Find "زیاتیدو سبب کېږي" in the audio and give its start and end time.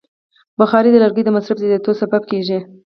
1.61-2.59